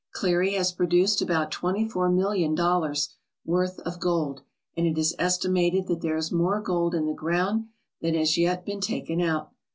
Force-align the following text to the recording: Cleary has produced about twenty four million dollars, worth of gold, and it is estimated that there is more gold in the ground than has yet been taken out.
Cleary 0.13 0.53
has 0.53 0.71
produced 0.71 1.21
about 1.21 1.51
twenty 1.51 1.87
four 1.87 2.09
million 2.09 2.55
dollars, 2.55 3.13
worth 3.45 3.77
of 3.81 3.99
gold, 3.99 4.41
and 4.75 4.87
it 4.87 4.97
is 4.97 5.13
estimated 5.19 5.85
that 5.85 6.01
there 6.01 6.17
is 6.17 6.31
more 6.31 6.59
gold 6.59 6.95
in 6.95 7.05
the 7.05 7.13
ground 7.13 7.67
than 8.01 8.15
has 8.15 8.35
yet 8.35 8.65
been 8.65 8.81
taken 8.81 9.21
out. 9.21 9.53